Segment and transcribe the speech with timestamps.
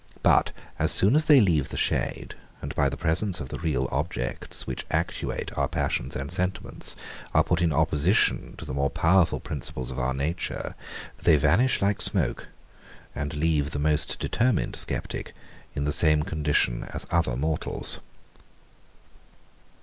[0.23, 3.87] But as soon as they leave the shade, and by the presence of the real
[3.91, 6.95] objects, which actuate our passions and sentiments,
[7.35, 10.73] are put in opposition to the more powerful principles of our nature,
[11.21, 12.47] they vanish like smoke,
[13.13, 15.35] and leave the most determined sceptic
[15.75, 17.99] in the same condition as other mortals.